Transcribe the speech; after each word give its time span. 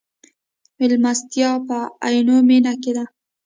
مېلمستیا 0.77 1.51
په 1.67 1.77
عینومېنه 2.07 2.73
کې 2.81 2.91
ده. 2.97 3.05